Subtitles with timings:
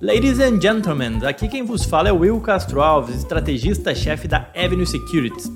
[0.00, 5.50] Ladies and gentlemen, aqui quem vos fala é Will Castro Alves, estrategista-chefe da Avenue Securities.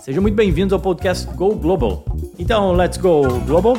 [0.00, 2.04] Sejam muito bem-vindos ao podcast Go Global.
[2.36, 3.76] Então, let's go global.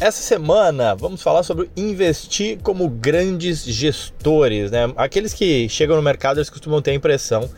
[0.00, 4.90] Essa semana vamos falar sobre investir como grandes gestores, né?
[4.96, 7.48] Aqueles que chegam no mercado eles costumam ter a impressão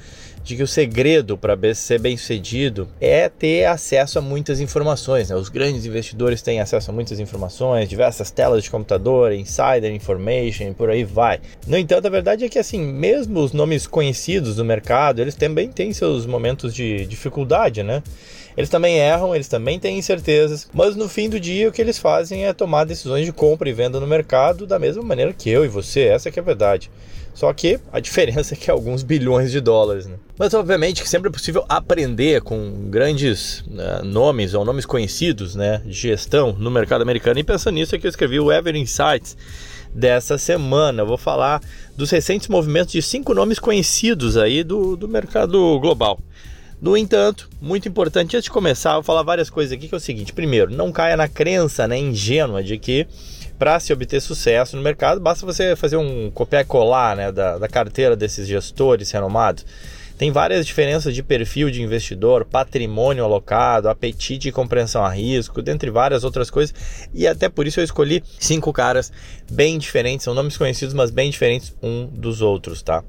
[0.44, 5.30] de que o segredo para ser bem sucedido é ter acesso a muitas informações.
[5.30, 5.36] Né?
[5.36, 10.90] Os grandes investidores têm acesso a muitas informações, diversas telas de computador, insider information, por
[10.90, 11.40] aí vai.
[11.66, 15.70] No entanto, a verdade é que assim, mesmo os nomes conhecidos do mercado, eles também
[15.70, 18.02] têm seus momentos de dificuldade, né?
[18.56, 21.98] Eles também erram, eles também têm incertezas, mas no fim do dia o que eles
[21.98, 25.64] fazem é tomar decisões de compra e venda no mercado da mesma maneira que eu
[25.64, 26.90] e você, essa é a verdade.
[27.34, 30.06] Só que a diferença é que é alguns bilhões de dólares.
[30.06, 30.16] Né?
[30.38, 35.82] Mas obviamente que sempre é possível aprender com grandes né, nomes ou nomes conhecidos né,
[35.84, 37.40] de gestão no mercado americano.
[37.40, 39.36] E pensando nisso é que eu escrevi o Ever Insights
[39.92, 41.02] dessa semana.
[41.02, 41.60] Eu vou falar
[41.96, 46.18] dos recentes movimentos de cinco nomes conhecidos aí do, do mercado global.
[46.80, 49.96] No entanto, muito importante, antes de começar, eu vou falar várias coisas aqui, que é
[49.96, 50.32] o seguinte.
[50.32, 53.06] Primeiro, não caia na crença né, ingênua de que
[53.58, 57.58] para se obter sucesso no mercado, basta você fazer um copiar e colar né, da,
[57.58, 59.64] da carteira desses gestores renomados.
[60.16, 65.90] Tem várias diferenças de perfil de investidor, patrimônio alocado, apetite e compreensão a risco, dentre
[65.90, 66.74] várias outras coisas.
[67.12, 69.12] E até por isso eu escolhi cinco caras
[69.50, 73.02] bem diferentes, são nomes conhecidos, mas bem diferentes um dos outros, tá?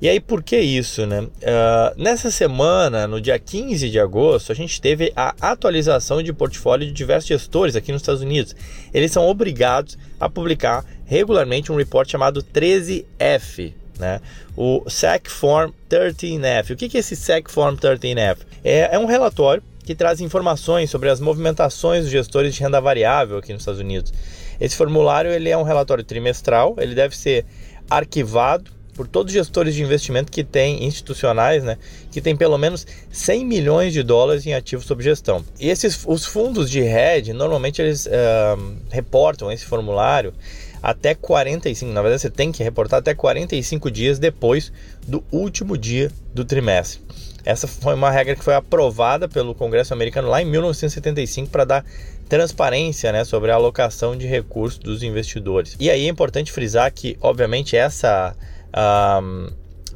[0.00, 1.20] E aí, por que isso, né?
[1.20, 6.86] Uh, nessa semana, no dia 15 de agosto, a gente teve a atualização de portfólio
[6.86, 8.56] de diversos gestores aqui nos Estados Unidos.
[8.94, 14.22] Eles são obrigados a publicar regularmente um report chamado 13F, né?
[14.56, 16.72] O SEC Form 13F.
[16.72, 18.38] O que é esse SEC Form 13F?
[18.64, 23.36] É, é um relatório que traz informações sobre as movimentações dos gestores de renda variável
[23.36, 24.14] aqui nos Estados Unidos.
[24.58, 27.44] Esse formulário ele é um relatório trimestral, ele deve ser
[27.90, 31.78] arquivado por todos os gestores de investimento que têm institucionais, né,
[32.12, 35.42] que têm pelo menos 100 milhões de dólares em ativos sob gestão.
[35.58, 40.34] E esses os fundos de hedge, normalmente eles uh, reportam esse formulário
[40.82, 44.70] até 45, na verdade você tem que reportar até 45 dias depois
[45.08, 47.00] do último dia do trimestre.
[47.42, 51.84] Essa foi uma regra que foi aprovada pelo Congresso americano lá em 1975 para dar
[52.28, 55.74] transparência né, sobre a alocação de recursos dos investidores.
[55.80, 58.36] E aí é importante frisar que, obviamente, essa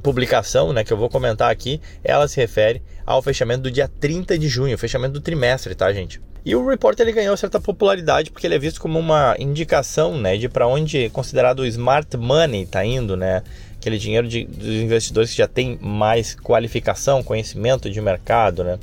[0.03, 4.39] publicação, né, que eu vou comentar aqui, ela se refere ao fechamento do dia 30
[4.39, 6.21] de junho, fechamento do trimestre, tá, gente?
[6.45, 10.37] E o report ele ganhou certa popularidade porque ele é visto como uma indicação, né,
[10.37, 13.43] de para onde considerado o smart money está indo, né?
[13.77, 18.79] Aquele dinheiro de, dos investidores que já tem mais qualificação, conhecimento de mercado, né?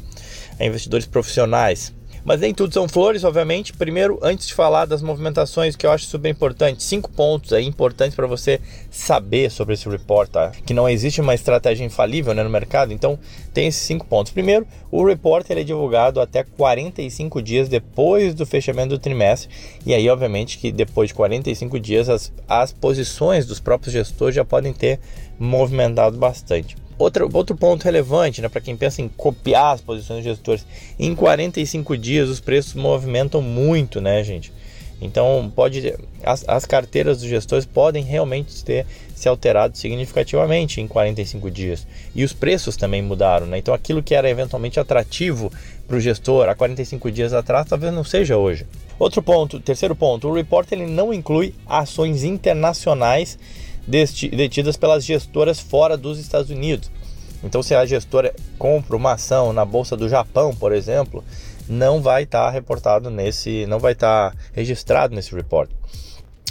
[0.58, 1.94] É investidores profissionais.
[2.24, 3.74] Mas nem tudo são flores, obviamente.
[3.74, 8.16] Primeiro, antes de falar das movimentações, que eu acho super importante, cinco pontos aí importantes
[8.16, 8.60] para você
[8.90, 10.52] saber sobre esse report, tá?
[10.66, 13.18] Que não existe uma estratégia infalível né, no mercado, então
[13.54, 14.32] tem esses cinco pontos.
[14.32, 19.50] Primeiro, o report ele é divulgado até 45 dias depois do fechamento do trimestre,
[19.86, 24.46] e aí, obviamente, que depois de 45 dias as, as posições dos próprios gestores já
[24.46, 25.00] podem ter
[25.40, 26.76] movimentado bastante.
[27.02, 30.66] Outro, outro ponto relevante, né, para quem pensa em copiar as posições dos gestores,
[31.00, 34.54] em 45 dias os preços movimentam muito, né, gente?
[35.02, 38.86] Então, pode as, as carteiras dos gestores podem realmente ter
[39.16, 41.88] se alterado significativamente em 45 dias.
[42.14, 43.58] E os preços também mudaram, né?
[43.58, 45.52] Então, aquilo que era eventualmente atrativo
[45.88, 48.68] para o gestor há 45 dias atrás, talvez não seja hoje.
[49.00, 53.40] Outro ponto, terceiro ponto, o report ele não inclui ações internacionais
[53.88, 56.92] detidas pelas gestoras fora dos Estados Unidos.
[57.44, 61.24] Então, se a gestora compra uma ação na bolsa do Japão, por exemplo,
[61.68, 65.70] não vai estar tá reportado nesse, não vai estar tá registrado nesse report.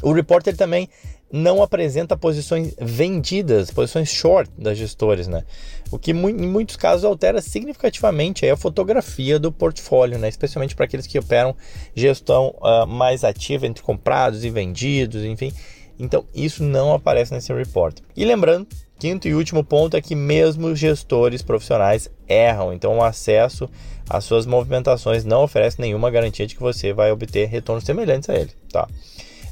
[0.03, 0.89] O report ele também
[1.33, 5.45] não apresenta posições vendidas, posições short das gestores, né?
[5.91, 10.29] O que em muitos casos altera significativamente a fotografia do portfólio, né?
[10.29, 11.55] Especialmente para aqueles que operam
[11.95, 15.53] gestão uh, mais ativa entre comprados e vendidos, enfim.
[16.01, 17.99] Então, isso não aparece nesse report.
[18.17, 18.67] E lembrando,
[18.99, 23.69] quinto e último ponto é que mesmo gestores profissionais erram, então o acesso
[24.09, 28.35] às suas movimentações não oferece nenhuma garantia de que você vai obter retornos semelhantes a
[28.35, 28.89] ele, tá?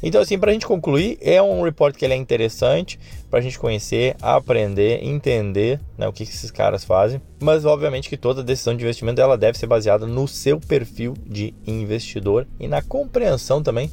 [0.03, 2.99] Então, assim, para a gente concluir, é um report que ele é interessante
[3.29, 7.21] para a gente conhecer, aprender, entender né, o que, que esses caras fazem.
[7.41, 11.53] Mas, obviamente, que toda decisão de investimento ela deve ser baseada no seu perfil de
[11.67, 13.91] investidor e na compreensão também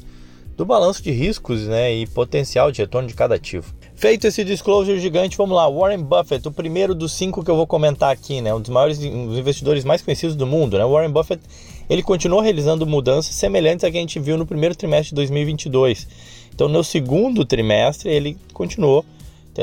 [0.56, 3.74] do balanço de riscos né, e potencial de retorno de cada ativo.
[3.94, 5.68] Feito esse disclosure gigante, vamos lá.
[5.68, 8.52] Warren Buffett, o primeiro dos cinco que eu vou comentar aqui, né?
[8.54, 10.84] Um dos maiores um dos investidores mais conhecidos do mundo, né?
[10.84, 11.42] Warren Buffett,
[11.88, 16.06] ele continuou realizando mudanças semelhantes a que a gente viu no primeiro trimestre de 2022.
[16.54, 19.04] Então, no segundo trimestre, ele continuou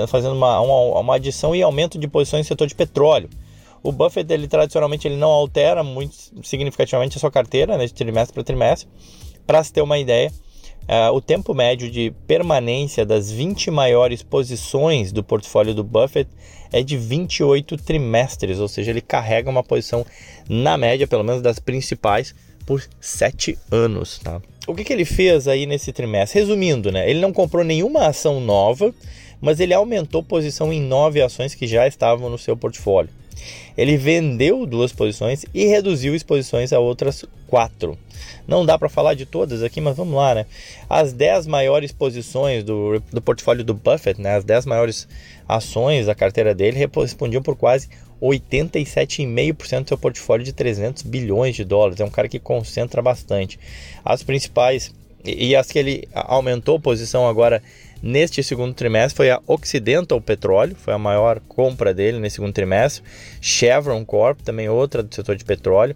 [0.08, 3.30] fazendo uma, uma, uma adição e aumento de posições no setor de petróleo.
[3.84, 8.34] O Buffett, ele tradicionalmente, ele não altera muito significativamente a sua carteira, né, de trimestre
[8.34, 8.88] para trimestre.
[9.46, 10.32] Para se ter uma ideia,
[10.88, 16.30] uh, o tempo médio de permanência das 20 maiores posições do portfólio do Buffett
[16.72, 20.06] é de 28 trimestres, ou seja, ele carrega uma posição
[20.50, 22.34] na média, pelo menos das principais,
[22.66, 24.20] por 7 anos.
[24.20, 24.42] Tá?
[24.66, 26.40] O que, que ele fez aí nesse trimestre?
[26.40, 28.94] Resumindo, né, ele não comprou nenhuma ação nova,
[29.44, 33.12] mas ele aumentou posição em nove ações que já estavam no seu portfólio.
[33.78, 37.98] Ele vendeu duas posições e reduziu exposições a outras quatro.
[38.48, 40.46] Não dá para falar de todas aqui, mas vamos lá, né?
[40.90, 44.38] As 10 maiores posições do, do portfólio do Buffett, né?
[44.38, 45.10] as 10 maiores
[45.46, 47.90] ações da carteira dele, respondiam por quase
[48.22, 52.00] 87,5% do seu portfólio de 300 bilhões de dólares.
[52.00, 53.60] É um cara que concentra bastante.
[54.06, 54.94] As principais
[55.26, 57.62] e as que ele aumentou posição agora
[58.04, 63.02] neste segundo trimestre foi a Occidental Petróleo, foi a maior compra dele nesse segundo trimestre.
[63.40, 65.96] Chevron Corp, também outra do setor de petróleo.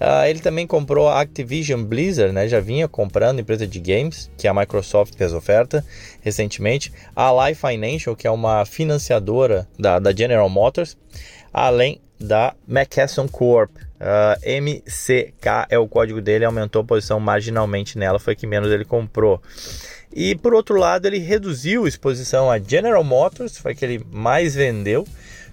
[0.00, 2.46] Uh, ele também comprou a Activision Blizzard, né?
[2.46, 5.84] já vinha comprando empresa de games, que a Microsoft fez oferta
[6.20, 6.92] recentemente.
[7.16, 10.96] A Life Financial, que é uma financiadora da, da General Motors,
[11.52, 13.70] além da McKesson Corp.
[13.76, 18.70] Uh, ah, MCK é o código dele, aumentou a posição marginalmente nela, foi que menos
[18.70, 19.42] ele comprou.
[20.12, 24.54] E por outro lado, ele reduziu a exposição a General Motors, foi que ele mais
[24.54, 25.06] vendeu.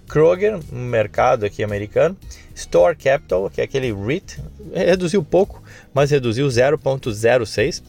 [0.08, 2.16] Kroger, um mercado aqui americano.
[2.54, 4.40] Store Capital, que é aquele REIT,
[4.72, 5.62] reduziu pouco,
[5.92, 7.80] mas reduziu 0,06.
[7.80, 7.84] Uh,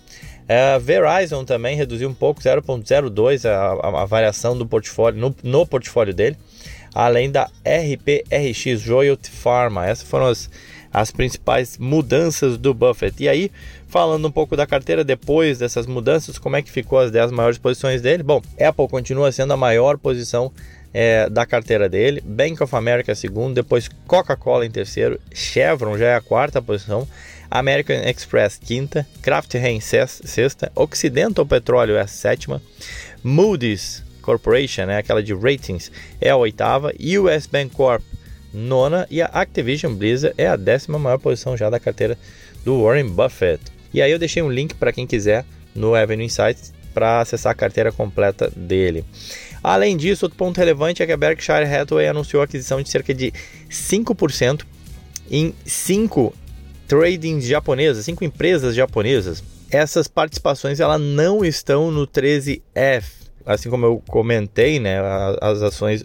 [0.49, 5.65] é, Verizon também reduziu um pouco, 0,02 a, a, a, variação do portfólio no, no,
[5.65, 6.37] portfólio dele,
[6.93, 9.85] além da RPRX Royalty Pharma.
[9.85, 10.49] Essas foram as,
[10.99, 13.23] as principais mudanças do Buffett.
[13.23, 13.51] E aí,
[13.87, 17.59] falando um pouco da carteira depois dessas mudanças, como é que ficou as 10 maiores
[17.59, 18.23] posições dele?
[18.23, 20.51] Bom, Apple continua sendo a maior posição
[20.91, 26.15] é, da carteira dele, Bank of America segundo, depois Coca-Cola em terceiro, Chevron já é
[26.15, 27.07] a quarta posição,
[27.51, 29.91] American Express quinta, Kraft Heinz
[30.23, 32.61] sexta, Occidental Petróleo é a sétima,
[33.23, 38.01] Moody's Corporation, né, aquela de ratings, é a oitava, US Bank Corp
[38.53, 42.17] nona e a Activision Blizzard é a décima maior posição já da carteira
[42.63, 43.61] do Warren Buffett.
[43.93, 47.55] E aí eu deixei um link para quem quiser no Avenue Insights para acessar a
[47.55, 49.05] carteira completa dele.
[49.63, 53.13] Além disso, outro ponto relevante é que a Berkshire Hathaway anunciou a aquisição de cerca
[53.13, 53.31] de
[53.69, 54.63] 5%
[55.29, 56.33] em cinco
[56.87, 59.43] tradings japonesas, cinco empresas japonesas.
[59.69, 63.03] Essas participações elas não estão no 13F,
[63.45, 64.97] assim como eu comentei, né?
[65.41, 66.03] As ações,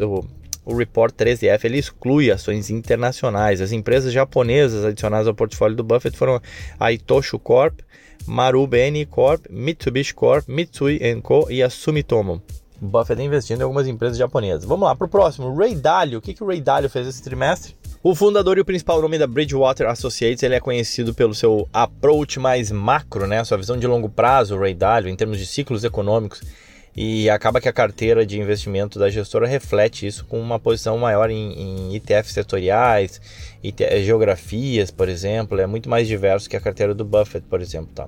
[0.64, 3.60] o, report 13F ele exclui ações internacionais.
[3.60, 6.40] As empresas japonesas adicionadas ao portfólio do Buffett foram
[6.78, 7.80] a Itosho Corp,
[8.26, 11.46] Marubeni Corp, Mitsubishi Corp, Mitsui Co.
[11.50, 12.42] e a Sumitomo.
[12.80, 14.64] Buffett investindo em algumas empresas japonesas.
[14.64, 15.54] Vamos lá para o próximo.
[15.54, 16.18] Ray Dalio.
[16.18, 17.76] O que, que o Ray Dalio fez esse trimestre?
[18.02, 22.40] O fundador e o principal nome da Bridgewater Associates, ele é conhecido pelo seu approach
[22.40, 23.44] mais macro, né?
[23.44, 26.42] Sua visão de longo prazo, Ray Dalio, em termos de ciclos econômicos.
[26.94, 31.30] E acaba que a carteira de investimento da gestora reflete isso com uma posição maior
[31.30, 33.20] em, em ETFs setoriais,
[33.64, 35.58] ETF, geografias, por exemplo.
[35.58, 37.90] É muito mais diverso que a carteira do Buffett, por exemplo.
[37.94, 38.06] Tá?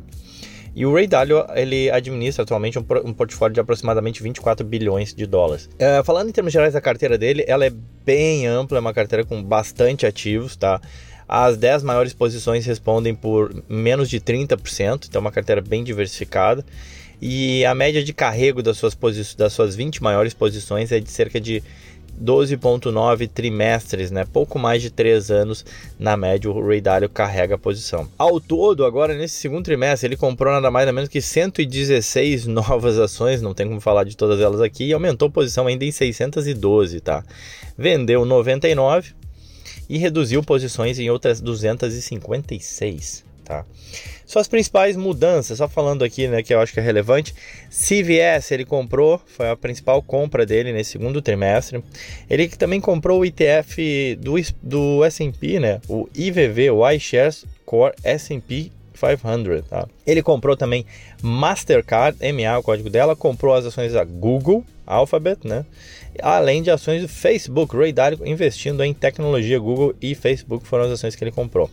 [0.76, 5.24] E o Ray Dalio ele administra atualmente um, um portfólio de aproximadamente 24 bilhões de
[5.24, 5.70] dólares.
[5.78, 7.72] É, falando em termos gerais da carteira dele, ela é
[8.04, 10.80] bem ampla, é uma carteira com bastante ativos, tá?
[11.26, 16.64] As 10 maiores posições respondem por menos de 30%, então é uma carteira bem diversificada
[17.26, 18.94] e a média de carrego das suas,
[19.34, 21.62] das suas 20 maiores posições é de cerca de
[22.22, 24.26] 12,9 trimestres, né?
[24.30, 25.64] pouco mais de 3 anos
[25.98, 28.06] na média o Ray Dalio carrega a posição.
[28.18, 32.98] Ao todo, agora nesse segundo trimestre, ele comprou nada mais nada menos que 116 novas
[32.98, 35.90] ações, não tem como falar de todas elas aqui, e aumentou a posição ainda em
[35.90, 37.24] 612, tá?
[37.76, 39.14] Vendeu 99
[39.88, 43.64] e reduziu posições em outras 256 tá?
[44.26, 47.34] Suas principais mudanças, só falando aqui, né, que eu acho que é relevante.
[47.70, 51.84] CVS ele comprou, foi a principal compra dele nesse segundo trimestre.
[52.28, 58.70] Ele também comprou o ETF do, do S&P, né, o IVV, o iShares Core S&P
[58.94, 59.86] 500, tá?
[60.06, 60.86] Ele comprou também
[61.20, 65.64] Mastercard, MA, o código dela, comprou as ações da Google, Alphabet, né?
[66.22, 70.92] Além de ações do Facebook, Ray Dalio investindo em tecnologia Google e Facebook foram as
[70.92, 71.68] ações que ele comprou.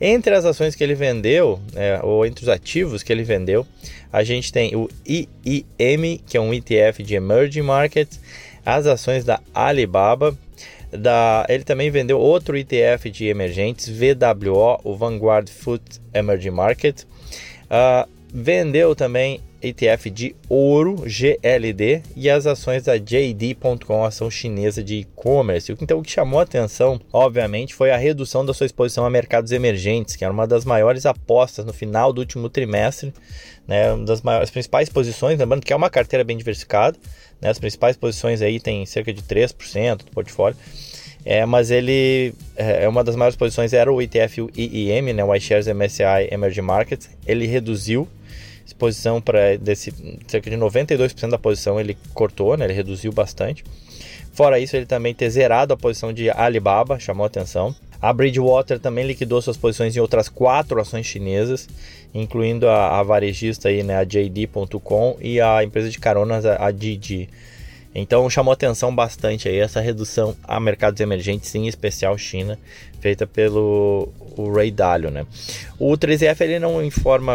[0.00, 3.66] Entre as ações que ele vendeu, é, ou entre os ativos que ele vendeu,
[4.12, 8.20] a gente tem o IIM, que é um ETF de Emerging Markets,
[8.64, 10.36] as ações da Alibaba,
[10.90, 15.82] da, ele também vendeu outro ETF de emergentes, VWO, o Vanguard Food
[16.14, 17.02] Emerging Market.
[17.64, 24.96] Uh, vendeu também ETF de ouro, GLD, e as ações da JD.com, ação chinesa de
[24.96, 25.74] e-commerce.
[25.80, 29.52] Então, o que chamou a atenção, obviamente, foi a redução da sua exposição a mercados
[29.52, 33.12] emergentes, que era uma das maiores apostas no final do último trimestre,
[33.66, 36.96] né, uma das maiores, principais posições, lembrando que é uma carteira bem diversificada,
[37.40, 40.56] né, as principais posições aí tem cerca de 3% do portfólio.
[41.24, 45.34] É, mas ele é, é uma das maiores posições era o ETF IEM, né, o
[45.34, 47.10] iShares MSCI Emerging Markets.
[47.26, 48.08] Ele reduziu
[48.68, 49.92] exposição para desse
[50.26, 53.64] cerca de 92% da posição ele cortou, né, ele reduziu bastante.
[54.32, 57.74] Fora isso, ele também ter zerado a posição de Alibaba, chamou atenção.
[58.00, 61.68] A Bridgewater também liquidou suas posições em outras quatro ações chinesas,
[62.14, 67.28] incluindo a, a varejista aí, né, a JD.com e a empresa de caronas, a Didi.
[67.94, 72.56] Então chamou atenção bastante aí essa redução a mercados emergentes, em especial China,
[73.00, 75.26] feita pelo o Ray Dalio, né?
[75.78, 77.32] O 3F ele não informa,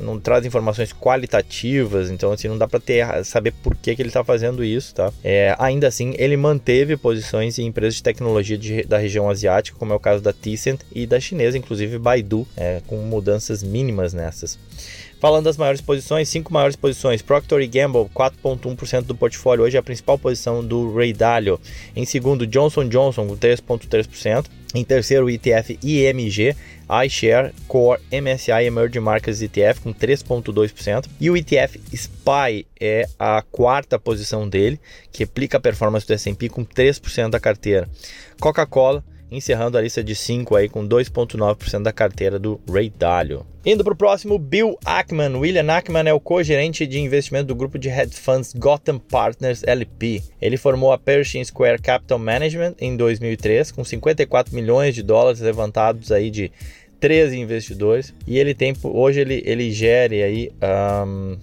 [0.00, 4.08] não traz informações qualitativas, então assim não dá para ter saber por que, que ele
[4.08, 5.12] está fazendo isso, tá?
[5.22, 9.92] É, ainda assim ele manteve posições em empresas de tecnologia de, da região asiática, como
[9.92, 14.58] é o caso da Tencent e da chinesa, inclusive Baidu, é, com mudanças mínimas nessas.
[15.20, 17.22] Falando das maiores posições, cinco maiores posições.
[17.22, 19.64] Procter Gamble, 4,1% do portfólio.
[19.64, 21.58] Hoje é a principal posição do Ray Dalio.
[21.96, 24.46] Em segundo, Johnson Johnson, com 3,3%.
[24.74, 26.56] Em terceiro, o ETF IMG,
[27.06, 31.06] iShare Core MSCI Emerging Markets ETF, com 3,2%.
[31.20, 34.80] E o ETF SPY é a quarta posição dele,
[35.12, 37.88] que replica a performance do S&P com 3% da carteira.
[38.40, 43.46] Coca-Cola, encerrando a lista de 5 aí com 2,9% da carteira do Ray Dalio.
[43.64, 45.36] Indo para o próximo, Bill Ackman.
[45.36, 50.22] William Ackman é o co-gerente de investimento do grupo de hedge funds Gotham Partners LP.
[50.40, 56.12] Ele formou a Pershing Square Capital Management em 2003 com 54 milhões de dólares levantados
[56.12, 56.52] aí de
[57.00, 60.50] 13 investidores e ele tem hoje ele, ele gere aí
[61.06, 61.36] um,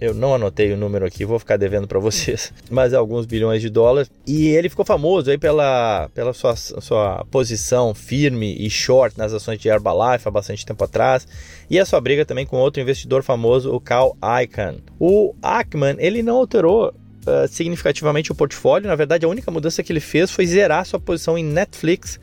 [0.00, 3.62] eu não anotei o número aqui, vou ficar devendo para vocês, mas é alguns bilhões
[3.62, 4.10] de dólares.
[4.26, 9.58] E ele ficou famoso aí pela, pela sua, sua posição firme e short nas ações
[9.58, 11.26] de Herbalife há bastante tempo atrás,
[11.70, 14.76] e a sua briga também com outro investidor famoso, o Cal Icahn.
[15.00, 19.92] O Ackman, ele não alterou uh, significativamente o portfólio, na verdade a única mudança que
[19.92, 22.20] ele fez foi zerar sua posição em Netflix,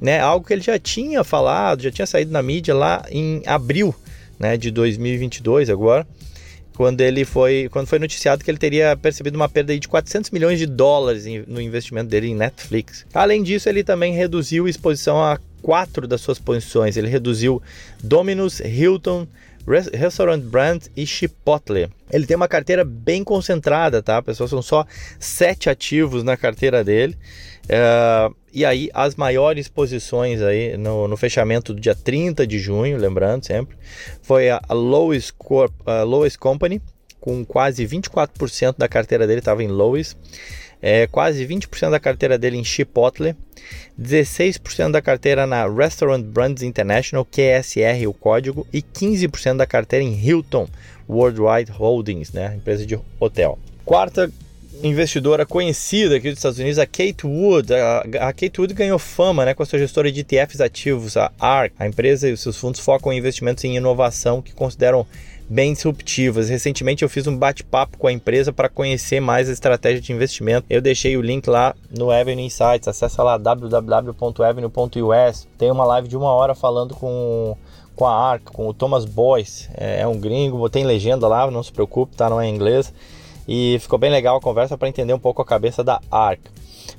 [0.00, 0.20] né?
[0.20, 3.94] algo que ele já tinha falado, já tinha saído na mídia lá em abril
[4.38, 6.06] né, de 2022 agora
[6.76, 10.58] quando ele foi, quando foi noticiado que ele teria percebido uma perda de 400 milhões
[10.58, 13.06] de dólares no investimento dele em Netflix.
[13.14, 16.96] Além disso, ele também reduziu a exposição a quatro das suas posições.
[16.96, 17.62] Ele reduziu
[18.02, 19.26] Domino's, Hilton,
[19.66, 21.88] Restaurant Brand e Chipotle.
[22.10, 24.22] Ele tem uma carteira bem concentrada, tá?
[24.22, 24.86] Pessoal, são só
[25.18, 27.16] sete ativos na carteira dele.
[27.64, 32.96] Uh, e aí, as maiores posições aí no, no, fechamento do dia 30 de junho,
[32.96, 33.76] lembrando sempre,
[34.22, 36.80] foi a, Lois, Corp, a Lois Company,
[37.20, 40.16] com quase 24% da carteira dele estava em Lois,
[40.80, 43.36] é, quase 20% da carteira dele em Chipotle,
[44.00, 50.18] 16% da carteira na Restaurant Brands International, QSR o código, e 15% da carteira em
[50.18, 50.66] Hilton
[51.06, 53.58] Worldwide Holdings, né, empresa de hotel.
[53.84, 54.32] Quarta
[54.82, 57.72] investidora conhecida aqui dos Estados Unidos, a Kate Wood.
[57.74, 61.74] A, Kate Wood ganhou fama né, com a sua gestora de ETFs ativos, a ARK.
[61.78, 65.06] A empresa e os seus fundos focam em investimentos em inovação que consideram
[65.48, 66.48] bem disruptivas.
[66.48, 70.66] Recentemente eu fiz um bate-papo com a empresa para conhecer mais a estratégia de investimento.
[70.68, 72.88] Eu deixei o link lá no Avenue Insights.
[72.88, 75.48] Acesse lá www.avenue.us.
[75.56, 77.56] Tem uma live de uma hora falando com
[77.94, 81.62] com a ARK, com o Thomas Boyce, é, é um gringo, tem legenda lá, não
[81.62, 82.28] se preocupe, tá?
[82.28, 82.92] Não é inglês
[83.46, 86.40] e ficou bem legal a conversa para entender um pouco a cabeça da ARC.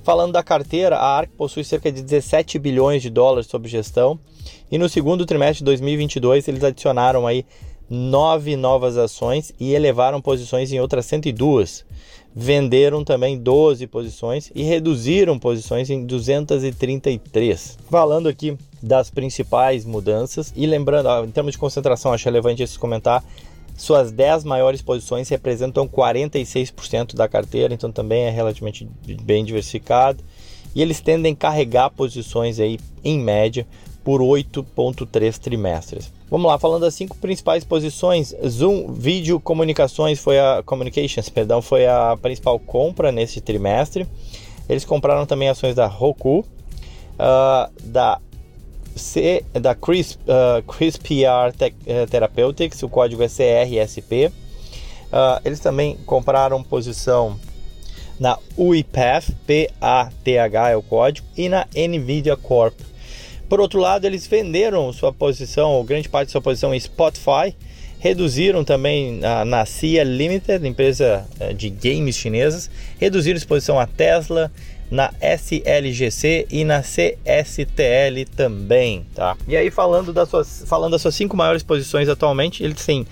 [0.03, 4.19] Falando da carteira, a ARC possui cerca de 17 bilhões de dólares sob gestão
[4.71, 7.45] e no segundo trimestre de 2022 eles adicionaram aí
[7.89, 11.85] nove novas ações e elevaram posições em outras 102.
[12.35, 17.77] Venderam também 12 posições e reduziram posições em 233.
[17.89, 23.23] Falando aqui das principais mudanças e lembrando, em termos de concentração, acho relevante esse comentar
[23.77, 28.89] suas 10 maiores posições representam 46% da carteira, então também é relativamente
[29.21, 30.23] bem diversificado.
[30.75, 33.67] E eles tendem a carregar posições aí em média
[34.03, 36.11] por 8.3 trimestres.
[36.29, 41.85] Vamos lá, falando das cinco principais posições, Zoom Vídeo Comunicações foi a Communications, perdão, foi
[41.85, 44.07] a principal compra nesse trimestre.
[44.67, 48.19] Eles compraram também ações da Roku, uh, da
[48.97, 51.53] C, da Chris, uh, CRISPR
[52.09, 54.27] Therapeutics, o código é CRSP.
[54.27, 57.39] Uh, eles também compraram posição
[58.19, 62.73] na UiPath, P-A-T-H é o código, e na NVIDIA Corp.
[63.47, 67.55] Por outro lado, eles venderam sua posição, ou grande parte de sua posição em Spotify,
[67.99, 74.51] reduziram também na, CIA Limited, empresa eh, de games chinesas, reduziram exposição a Tesla,
[74.89, 79.35] na SLGC e na CSTL também, tá?
[79.47, 83.05] E aí falando das suas, falando das suas cinco maiores posições atualmente, eles têm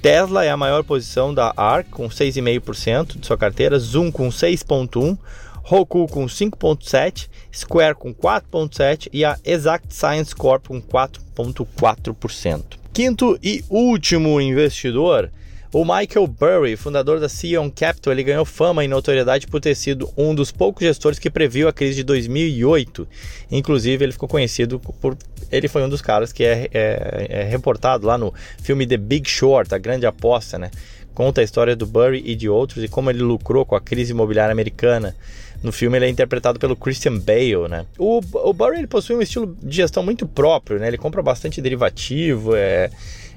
[0.00, 5.18] Tesla é a maior posição da ARK com 6,5% de sua carteira, Zoom com 6,1%,
[5.62, 12.78] Roku com 5,7%, Square com 4,7% e a Exact Science Corp com 4,4%.
[12.92, 15.30] Quinto e último investidor
[15.72, 20.10] o Michael Burry, fundador da Sion Capital, ele ganhou fama e notoriedade por ter sido
[20.16, 23.06] um dos poucos gestores que previu a crise de 2008.
[23.50, 25.16] Inclusive, ele ficou conhecido por.
[25.52, 28.32] Ele foi um dos caras que é, é, é reportado lá no
[28.62, 30.70] filme The Big Short, A Grande Aposta, né?
[31.14, 34.12] Conta a história do Burry e de outros e como ele lucrou com a crise
[34.12, 35.14] imobiliária americana.
[35.62, 37.84] No filme ele é interpretado pelo Christian Bale, né?
[37.98, 40.86] O, o Burry ele possui um estilo de gestão muito próprio, né?
[40.86, 42.90] Ele compra bastante derivativo, é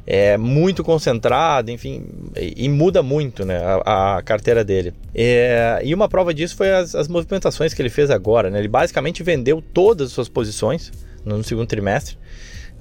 [0.06, 2.04] é muito concentrado, enfim,
[2.36, 4.94] e, e muda muito né, a, a carteira dele.
[5.14, 8.50] É, e uma prova disso foi as, as, movimentações que ele fez agora.
[8.50, 8.60] Né?
[8.60, 10.92] Ele basicamente vendeu todas as suas posições
[11.24, 12.18] no segundo trimestre.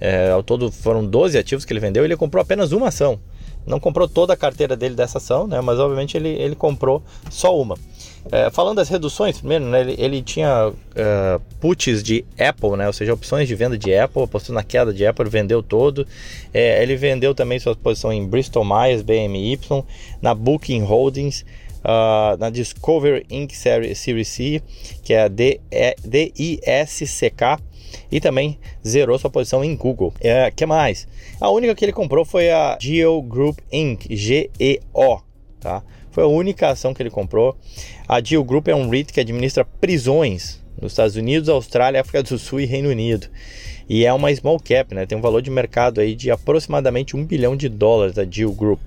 [0.00, 3.20] É, ao todo foram 12 ativos que ele vendeu, ele comprou apenas uma ação.
[3.66, 5.60] Não comprou toda a carteira dele dessa ação, né?
[5.60, 7.76] mas obviamente ele, ele comprou só uma.
[8.30, 12.92] É, falando das reduções, primeiro, né, ele, ele, tinha uh, puts de Apple, né, ou
[12.92, 16.06] seja, opções de venda de Apple, apostou na queda de Apple, vendeu todo.
[16.52, 19.58] É, ele vendeu também sua posição em Bristol Myers, BMY,
[20.20, 21.46] na Booking Holdings,
[21.84, 23.52] uh, na Discover Inc.
[23.54, 24.62] Series C,
[25.02, 25.80] que é a DISCK,
[28.10, 30.12] e também zerou sua posição em Google.
[30.20, 31.08] É, que mais?
[31.40, 35.22] A única que ele comprou foi a Geo Group Inc., GEO,
[35.58, 35.82] tá?
[36.10, 37.56] Foi a única ação que ele comprou.
[38.08, 42.38] A Deal Group é um REIT que administra prisões nos Estados Unidos, Austrália, África do
[42.38, 43.28] Sul e Reino Unido.
[43.88, 45.06] E é uma small cap, né?
[45.06, 48.80] Tem um valor de mercado aí de aproximadamente um bilhão de dólares a Deal Group.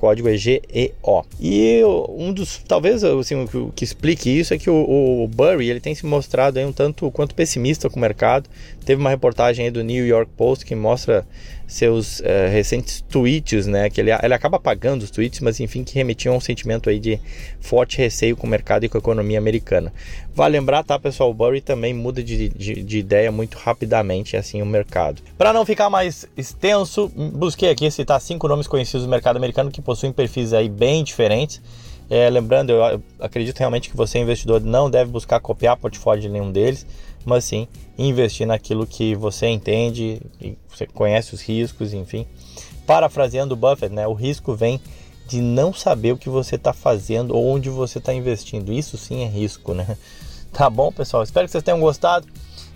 [0.00, 1.26] Código é GEO.
[1.38, 5.68] E um dos, talvez assim, o que, que explique isso é que o, o, Burry
[5.68, 8.48] ele tem se mostrado aí um tanto quanto pessimista com o mercado.
[8.82, 11.26] Teve uma reportagem aí do New York Post que mostra
[11.68, 13.90] seus uh, recentes tweets, né?
[13.90, 16.98] Que ele, ele acaba apagando os tweets, mas enfim, que remetiam a um sentimento aí
[16.98, 17.20] de
[17.60, 19.92] forte receio com o mercado e com a economia americana.
[20.34, 21.30] Vale lembrar, tá, pessoal?
[21.30, 25.20] O Burry também muda de, de, de ideia muito rapidamente, assim, o mercado.
[25.36, 29.82] Para não ficar mais extenso, busquei aqui citar cinco nomes conhecidos do mercado americano que
[29.82, 31.60] possuem perfis aí bem diferentes.
[32.08, 36.50] É, lembrando, eu acredito realmente que você, investidor, não deve buscar copiar portfólio de nenhum
[36.50, 36.86] deles
[37.24, 40.22] mas sim investir naquilo que você entende,
[40.68, 42.26] você conhece os riscos, enfim.
[42.86, 44.80] Parafraseando Buffett, né, o risco vem
[45.30, 48.72] de não saber o que você está fazendo ou onde você está investindo.
[48.72, 49.96] Isso sim é risco, né?
[50.52, 51.22] Tá bom, pessoal?
[51.22, 52.26] Espero que vocês tenham gostado.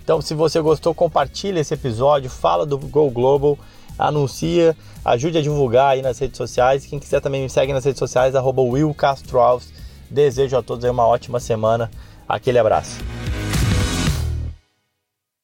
[0.01, 3.59] Então, se você gostou, compartilhe esse episódio, fala do Go Global,
[3.99, 6.85] anuncia, ajude a divulgar aí nas redes sociais.
[6.85, 8.95] Quem quiser também me segue nas redes sociais, arroba Will.
[10.09, 11.91] Desejo a todos uma ótima semana.
[12.29, 13.24] Aquele abraço.